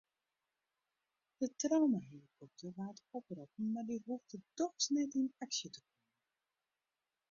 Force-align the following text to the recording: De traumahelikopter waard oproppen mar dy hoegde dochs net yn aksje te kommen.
De 1.39 1.47
traumahelikopter 1.59 2.69
waard 2.77 2.99
oproppen 3.19 3.65
mar 3.73 3.85
dy 3.89 3.97
hoegde 4.05 4.37
dochs 4.57 4.85
net 4.95 5.11
yn 5.19 5.27
aksje 5.45 5.67
te 5.73 5.79
kommen. 5.87 6.07